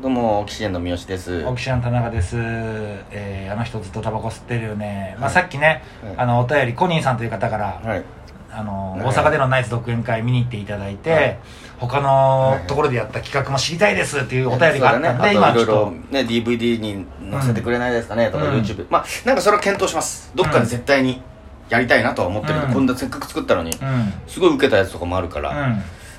[0.00, 1.44] どうもオキシエンの三好です。
[1.44, 6.14] オキシエン田中です、えーあの人ずっとタバコ吸ってるよね、まあ、はいさっきね、はい。
[6.16, 8.04] あのお便りコニーさんという方から、はい。
[8.50, 9.00] あのはい。
[9.02, 11.38] 大阪でのナイツ独演会見に行っていただいて、はい。
[11.78, 18.60] 他のところでやった企画も知りたいですっていうお便りがあったんで、そう今ちょっとだね DVD に載せてくれないですかね、とかうん。
[18.62, 20.32] YouTube まあなんかそれは検討します。
[20.34, 21.20] どっかで絶対に
[21.68, 22.72] やりたいなとは思ってるうん。
[22.72, 24.12] こんなせっかく作ったのにうん。
[24.26, 25.76] すごい受けたやつとかもあるから、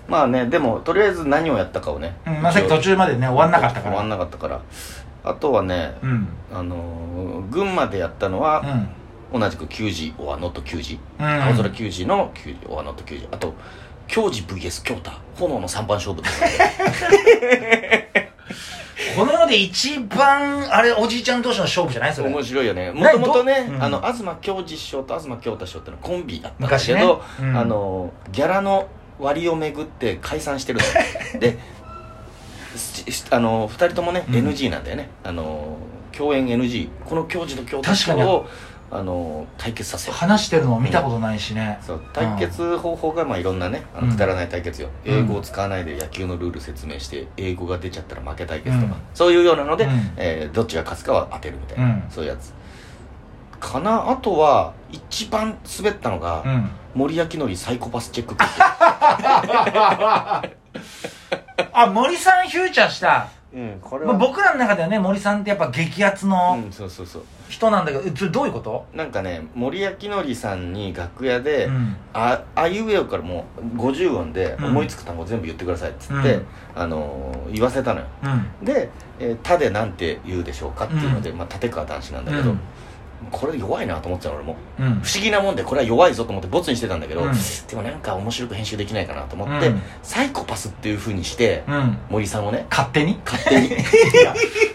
[0.07, 3.95] まあねでもとりあえず何をやったかをね、うん、うんまあ、さっき途中までね終わんなかったから。
[3.95, 4.61] 終わんなかったから。
[5.23, 6.27] あとはね、うん。
[6.53, 8.61] あのー群馬でやったのは、
[9.33, 9.39] うん。
[9.39, 10.99] 同じく球児オアノット球児。
[11.19, 11.25] うん。
[11.25, 13.27] 青空球児の球児オアノット球児。
[13.31, 13.53] あと
[14.07, 15.11] 京児 VS 京太。
[15.37, 16.21] 炎の三番勝負
[19.17, 22.13] この世で一番あれおじいちゃん同士の勝負じゃない？
[22.13, 22.29] それ。
[22.29, 22.91] 面白いよね。
[22.91, 23.77] もなともとね、どう？
[23.77, 27.57] んあの東京児師匠と東京太師匠ってのはコンビだったんけど、うん。
[27.57, 28.87] あのギャラの
[29.21, 30.79] 割をめぐって解散してる
[31.33, 31.39] の。
[31.39, 31.57] で
[33.29, 34.35] あの2人ともね、うん。
[34.35, 35.09] NG なんだよね。
[35.23, 35.77] あの
[36.11, 38.47] 共演 NG この京児と京太師匠確かを
[38.91, 40.13] あの対決させる。
[40.13, 44.13] 話してるのを見たことないしね、そう対決方法がまあいろんなねあのうん。
[44.13, 45.13] くだらない対決よ、うん。
[45.13, 49.01] 英語を使わないで野球のルール説明して英語が出ちゃったら負け対決とか、うん。
[49.13, 50.11] そういうようなので、うん。
[50.17, 52.03] えーどっちが勝つかは当てるみたいな、うん。
[52.09, 52.53] そういうやつ。
[53.59, 54.09] かな？
[54.09, 56.69] あとは一番滑ったのが、うん。
[56.93, 58.47] 森焼きのりサイコパスチェッククイ
[61.73, 67.23] あ森さんフューチャーした、ズうんこれまあ、は、僕らの中ではね森さんってやっぱ激アツのうんそうそうそう。
[67.49, 68.85] 人なんだけど、えそれどういうこと？
[68.93, 71.95] なんかね森焼きのりさんに楽屋で、うん。
[72.13, 74.65] ああいうえおからもう50音でうん。
[74.67, 76.45] 思いつく単語全部言ってくださいっつって、うん。
[76.75, 78.05] あのー言わせたのよ。
[78.23, 78.65] うん。
[78.65, 78.89] で
[79.19, 82.59] 「えー他でなんて言うでしょうか?」っていうので、まあ、立川談志なんだけど、うん
[83.29, 84.55] これ弱いなと思ってたの俺も。
[84.79, 85.01] うん。
[85.01, 87.31] 不思議なもんでこれは弱いぞと思ってボツにしてたんだけど、うん。
[87.67, 89.81] でもなんか面白く編集できないかなと思って、うん。
[90.01, 91.97] サイコパスっていうふうにして、うん。
[92.09, 93.19] 森さんをね勝手に？
[93.25, 93.69] 勝手に。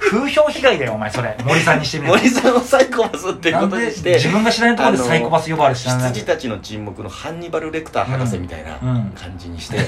[0.07, 1.37] 風評被害だよお前それ。
[1.45, 2.13] 森さんにしてみる。
[2.13, 9.79] と森さんをサイコパスっていうことにして自分が知らないところでサイコパス呼ばわれ知らない羊たちの沈黙のハンニバル・レクター博士みたいなうん感じにして、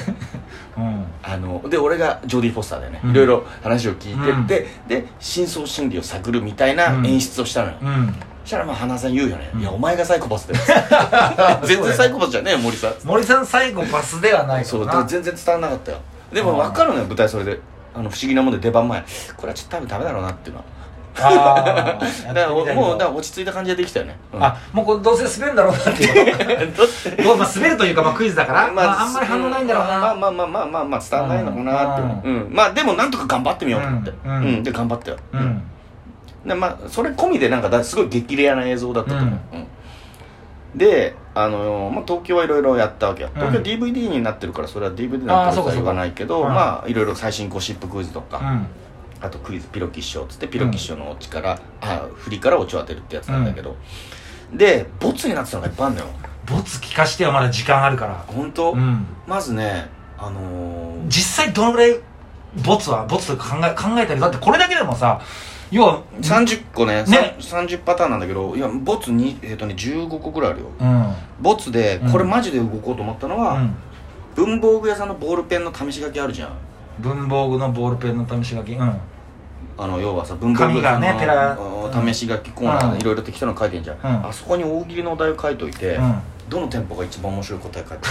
[0.76, 1.04] うん。
[1.22, 3.10] あので俺がジョーディ・フォスターだよね、うん。
[3.12, 4.44] いろいろ話を聞いてうん。
[4.44, 8.14] って、で深層心理を探るみたいな演出をしたのよ、うん。
[8.44, 9.60] そしたらまあ花さん言うよね、うん。
[9.60, 11.60] いやお前がサイコパスだよ。
[11.64, 12.94] 全然サイコパスじゃねえよ森さん。
[13.04, 15.98] 森さんサイコパスではないかそうだから全然伝わんなかったよ。
[16.32, 17.60] でも分かるのよ舞台それで
[17.94, 19.00] あの不思議なもんで出番前。
[19.36, 20.64] これはちょっと多分ダメだろうなっていうのは。
[21.20, 21.62] あ
[22.32, 24.42] だーからもうだから落ち着いた感じでできたよね、うん。
[24.44, 26.72] あもうこれどうせ滑るんだろうなっていう。
[27.24, 34.10] どまあ滑るというかまあクイズだから、まあ、あんまり反応ないんだろうな、まあまあまあまあまあまあ伝わんないのかなってうん、まあでもなんとか頑張ってみようと思って。
[34.10, 34.44] ううん。
[34.58, 35.16] ん、で頑張ったよ。
[35.32, 35.62] うん
[36.46, 40.78] でまあそれ込みでなんかだすごい激レアな映像だったと思う、うん。
[40.78, 43.30] であのーまあ、東京はいろいろやったわけよ。
[43.34, 43.40] うん。
[43.40, 46.48] 東京 DVD になってるからそれは DVD あなんかそうかわないけどうん。
[46.48, 48.66] まあいろいろ最新ゴシップクイズとか、うん。
[49.20, 53.76] あとクイズピロキ師匠っつってピロキ師匠のオチから、あ振りからオチを当てるってやつなんだけど、
[54.52, 56.06] でボツになってたのがいっぱいあるのよ。
[56.46, 58.14] ボツ聞かしてよまだ時間あるから。
[58.28, 59.06] 本当、うん。
[59.26, 62.00] まずねあのー実際どのぐらい
[62.64, 65.20] ボツはボツと考え考えたりだってこれだけでもさ
[65.70, 67.36] 要は30個ねね。
[67.40, 70.66] さん30パターンなんだけどいやボツに、えーとね、15個ぐらいあるよ。
[70.80, 71.14] うん。
[71.40, 72.12] ボツでうん。
[72.12, 73.74] これマジで動こうと思ったのは、うん。
[74.34, 76.50] 文房具屋さんのボールペンの試し書きあるじゃん。
[77.00, 78.72] 文房具のボールペンの試し書き。
[78.72, 79.00] うん。
[79.80, 81.58] あの要はさ文房具屋さん紙がねペラ。
[82.12, 82.98] 試し書きコーナーうん。
[82.98, 84.28] でいろいろ適当なの書いてんじゃん、うん。
[84.28, 86.20] あそこに大喜利のお題を書いといて、うん。
[86.48, 88.08] どの店舗が一番面白い答え書いて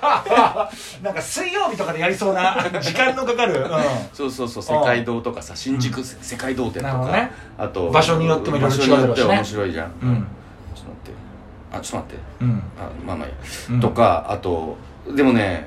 [1.02, 3.66] なんか水曜日とかでやりそうな 時間のかかる、
[4.12, 4.62] そうそうそう。
[4.62, 7.30] 世界堂とかさ新宿世界堂店とか、ね。
[7.56, 10.08] あと場所によってもいろいろ違う場所によっては面白いじゃん、うん。
[10.08, 10.26] うん。
[10.74, 11.76] ちょっと待って。
[11.76, 12.22] あちょっと待って。
[12.40, 12.62] うん。
[12.78, 13.38] あまあまあいいや、
[13.70, 13.80] うん。
[13.80, 14.76] とかあと
[15.14, 15.66] でもね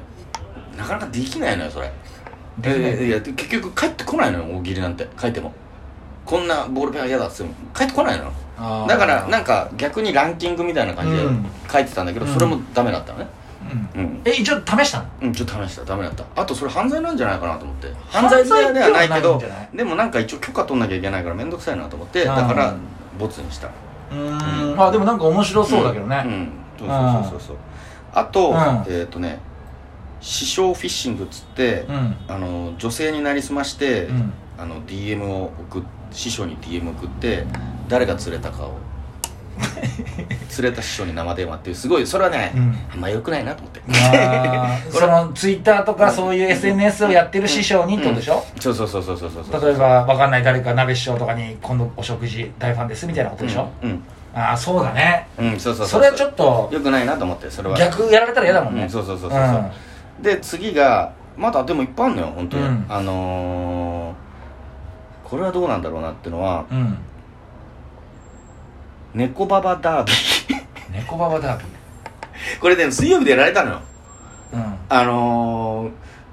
[0.78, 1.92] なかなかできないのよそれ。
[2.58, 2.74] でい。
[2.74, 5.08] えーいや結局帰ってこないのよ大喜利なんて。
[5.20, 5.54] 書いても。
[6.26, 8.32] こんなボールペンは嫌だっつっても帰ってこないのよ。
[8.88, 11.46] だからなんか逆にランキングみたいな感じでうん。
[11.72, 13.28] 書いてたんだけど、うんそれもダメだったのね
[13.96, 14.02] うん。
[14.02, 15.06] うん、え一応試したの？
[15.22, 15.86] うん、ちょっと試した。
[15.86, 16.26] ダメだった。
[16.36, 17.94] あとそれ犯罪なんじゃないかなと思って。
[18.08, 19.42] 犯罪ではないけど
[19.74, 22.76] でもなんか一応許可取んなきゃいけないから面倒くさいなと思ってだから
[23.20, 23.68] ボツにした。
[23.68, 24.82] うーん。
[24.82, 27.58] あでもなんか面白そうだけどね、うん、そうそうそうそうそう。
[28.14, 28.94] あと、うん。
[28.94, 29.40] えっ、とね
[30.20, 32.16] 師匠フィッシングっつって、うん。
[32.28, 34.34] あの女性になりすまして、うん。
[34.58, 37.46] あの DM を送っ師匠に DM 送って
[37.88, 38.74] 誰が釣れたかを
[40.50, 42.78] 釣れた師匠に生電話っていうすごいそれはね、うん。
[42.94, 43.82] あんま良くないなと思って。
[44.92, 49.66] そのツイッターとかそういう SNS をやってる師匠にってことでしょ、そうそうそうそうそうそうそう。
[49.66, 54.04] 例えばわかんない誰か鍋師匠とかに今度お食事大ファンですみたいなことでしょ、うん。
[54.34, 55.28] ああそうだね。
[55.38, 55.88] うん、うん、そうそう。
[55.88, 57.78] それはちょっと良くないなと思ってそれは。
[57.78, 62.86] 逆やられたら嫌だもんね、うん、そうそうそうそうそう、で次がまだでもいっぱいあるのよ本当に、うん。
[62.90, 64.32] あのー
[65.32, 66.98] これはどうなんだろうなってのはうん
[69.14, 70.64] 猫ババダービー
[70.94, 71.66] 猫ババダービ
[72.60, 73.82] これね水曜日でやられたのよ。
[74.54, 74.76] ーうん。
[74.90, 75.92] あのー、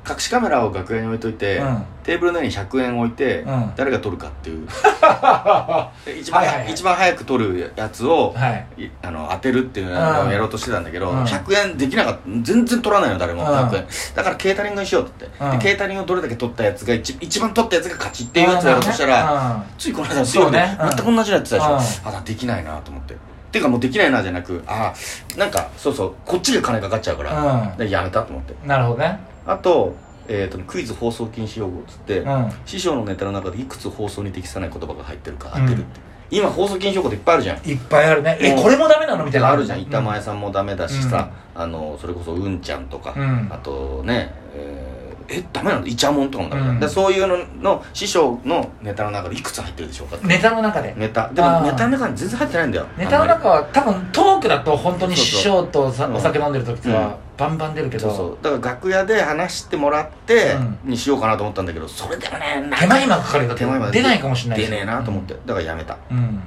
[0.09, 1.83] 隠しカメラを楽屋に置いといて、うん。
[2.03, 3.73] テーブルの上に100円置いて、うん。
[3.77, 4.67] 誰が撮るかっていう。
[6.05, 6.73] で一番、はいはいはい。
[6.73, 8.83] 一番早く撮るやつを、はい。
[8.85, 9.95] いあの当てるっていううん。
[9.95, 11.25] のをやろうとしてたんだけど、うん。
[11.25, 12.21] 100円できなかった。
[12.43, 13.49] 全然取らないの誰も、うん。
[13.49, 15.59] 100円だからケータリングにしようって言って、うん。
[15.59, 20.77] でケータリングをどれだけ取ったやつが一一番取ったやつが勝ちっていうやつをやろうとしたら、ついこの間そうね。
[20.81, 20.89] うん。
[20.91, 21.65] 全く同じのやってたでし。
[21.65, 21.69] ょ、
[22.07, 22.15] うん。
[22.15, 23.17] あだできないなと思って。
[23.51, 24.93] ていうかもうできないなじゃなくあ
[25.37, 27.77] なんかそうそうこっちが金かかっちゃうから、うん。
[27.79, 28.55] でやめたと思って。
[28.63, 29.95] うんなるほどねあと,、
[30.29, 32.53] えー、とクイズ放送禁止用語っつって、うん。
[32.67, 36.01] 師匠のネタの中でいくつ放送に適さない言葉が入ってるか当てるって、
[36.31, 37.69] 今放送禁止用語っていっぱいあるじゃん。
[37.69, 38.39] いっぱいあるね。
[38.41, 39.83] えこれもダメなのみたいなのあるじゃん。
[39.83, 43.49] 板前んさんもダメだしさ、あのそれこそうんちゃんとか、うん。
[43.51, 44.89] あとねえー
[45.31, 46.81] えダメなんだイチャモンとかもダメだ、うん。
[46.81, 50.95] でそういうのの師匠のネタの中でいくつ入ってるでしょうかネタの中で。
[50.97, 51.29] ネタ。
[51.29, 52.87] でもネタの中に全然入ってないんだよ。
[52.97, 58.17] ネタの中は多分トークだと本当に師匠とお酒飲んでる時とうんはバンバン出るけどそう。
[58.17, 58.39] そう。
[58.43, 63.55] だから楽屋で話してもらってうにしようかなと思ったんだけどそれでもね手間暇かかるよ。
[63.55, 64.67] 手間暇出ないかもしれないし。
[64.67, 65.97] 出ねえなと思って、だからやめた。
[66.11, 66.41] うん。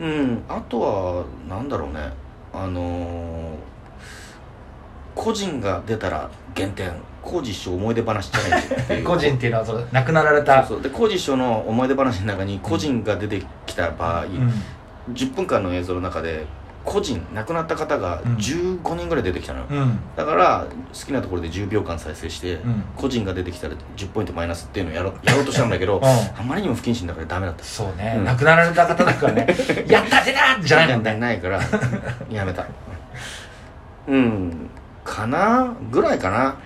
[0.00, 0.42] うん。
[0.48, 2.12] あとはなんだろうね。
[2.52, 3.68] あのー
[5.14, 6.92] 個人が出たら減点。
[7.20, 9.04] 浩二師匠思い出話チャレンジっていう。
[9.04, 10.64] 個人っていうのはその亡くなられた。
[10.64, 10.82] そうそう。
[10.82, 14.52] で浩二師匠の思い出話の中に個人が出てきた場合、うん。
[15.12, 16.46] 10分間の映像の中で
[16.88, 18.36] 個人亡くなった方がうん。
[18.36, 19.98] 15人ぐらい出てきたのよ、うん。
[20.16, 22.84] だから好きなところで10秒間再生して、うん。
[22.96, 26.04] 個人が出てきたら10ポイントマイナスっていうのをやろやろうとしたんだけど、 うん。
[26.04, 27.64] あまりにも不謹慎だからダメだった。
[27.64, 28.24] そうね、うん。
[28.24, 29.46] 亡くなられた方だからね。
[29.86, 31.14] やった出たじゃないもんね。
[31.16, 31.60] ないから。
[32.30, 32.66] やめた。
[34.06, 34.70] うん。
[35.04, 36.56] かなぐらいかな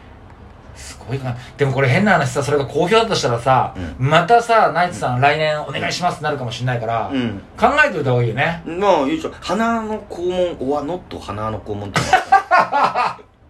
[0.74, 1.36] すごいな。
[1.56, 7.40] でもこれ変な話さそれが好評だとしたらさ、またさナイツさん、来年お願いしますってなるかもしれないから、うん。
[7.58, 8.62] 考えといた方がいいよね。
[8.66, 9.32] まあいいじゃん。
[9.32, 12.00] 鼻の肛門オアノット鼻の肛門って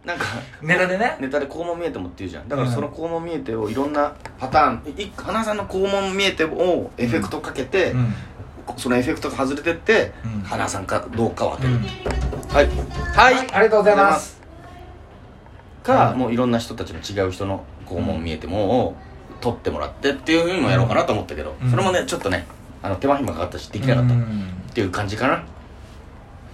[0.05, 0.25] なんか
[0.61, 1.17] ネタでね。
[1.21, 2.49] ネタで肛門見えてもって言うじゃん。
[2.49, 2.75] だからうん。
[2.75, 8.15] その肛門見えてをいろんなパターンい花さんの肛門見えてをエフェクトかけて、うん。
[8.77, 10.43] そのエフェクトが外れてって、うん。
[10.43, 11.83] 花さんかどうかを当てる、うん。
[12.53, 14.42] はいはい、はいありがとうございます
[15.83, 18.97] か、はいもういろんな人たちの違う人の肛門見えてもを
[19.41, 21.71] 撮ってもらってっていうふうにもやろうかなと思ったけど、うん。
[21.71, 22.47] それもねちょっとね
[22.83, 24.15] あの手間暇かかったしできなかった。
[24.15, 24.47] っうん。
[24.75, 25.45] ていう感じかな。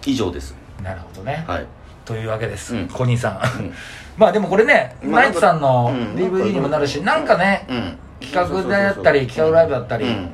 [0.06, 0.54] 以上です。
[0.82, 1.66] なるほどね、はい、
[2.04, 2.88] というわけです、うん。
[2.88, 3.60] コニーさん。
[3.60, 3.72] うん。
[4.16, 6.14] まあでもこれね、まあナイツさんのうん。
[6.14, 10.32] DVD にもなるし、なんかね、うん、企画であったり企画ライブだったりうん。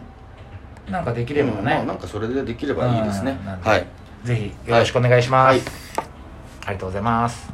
[0.91, 1.64] なんかできればうん。
[1.64, 3.38] まあね、なんかそれでできればいいですね。
[3.62, 3.87] はい。
[4.23, 5.61] ぜひよろしくお願いします、はい。
[6.67, 7.52] ありがとうございます